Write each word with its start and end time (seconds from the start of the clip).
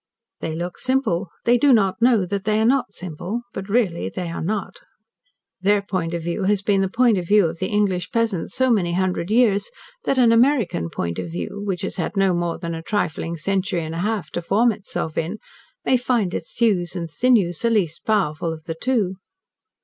They 0.39 0.55
look 0.55 0.79
simple, 0.79 1.29
they 1.45 1.59
do 1.59 1.71
not 1.71 2.01
know 2.01 2.25
that 2.25 2.43
they 2.43 2.59
are 2.59 2.65
not 2.65 2.91
simple, 2.91 3.41
but 3.53 3.69
really 3.69 4.09
they 4.09 4.29
are 4.31 4.41
not. 4.41 4.77
Their 5.61 5.83
point 5.83 6.15
of 6.15 6.23
view 6.23 6.45
has 6.45 6.63
been 6.63 6.81
the 6.81 6.89
point 6.89 7.19
of 7.19 7.27
view 7.27 7.45
of 7.45 7.59
the 7.59 7.67
English 7.67 8.09
peasant 8.09 8.49
so 8.49 8.71
many 8.71 8.93
hundred 8.93 9.29
years 9.29 9.69
that 10.05 10.17
an 10.17 10.31
American 10.31 10.89
point 10.89 11.19
of 11.19 11.29
view, 11.29 11.61
which 11.63 11.83
has 11.83 11.97
had 11.97 12.17
no 12.17 12.33
more 12.33 12.57
than 12.57 12.73
a 12.73 12.81
trifling 12.81 13.37
century 13.37 13.83
and 13.85 13.93
a 13.93 13.99
half 13.99 14.31
to 14.31 14.41
form 14.41 14.71
itself 14.71 15.19
in, 15.19 15.37
may 15.85 15.97
find 15.97 16.33
its 16.33 16.51
thews 16.57 16.95
and 16.95 17.07
sinews 17.11 17.59
the 17.59 17.69
less 17.69 17.99
powerful 17.99 18.51
of 18.51 18.63
the 18.63 18.73
two. 18.73 19.17